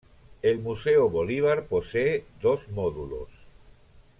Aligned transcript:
El 0.41 0.57
Museo 0.57 1.11
Bolívar 1.11 1.67
posee 1.67 2.25
dos 2.41 2.69
módulos. 2.69 3.29